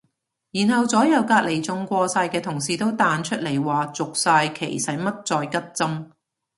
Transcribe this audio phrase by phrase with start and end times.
[0.51, 6.09] 然後左右隔離中過晒嘅同事都彈出嚟話續晒期使乜再拮針